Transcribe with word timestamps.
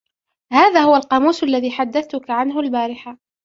هذا 0.51 0.79
هو 0.81 0.95
القاموس 0.95 1.43
الذي 1.43 1.71
حدثتك 1.71 2.29
عنه 2.29 2.59
البارحة. 2.59 3.17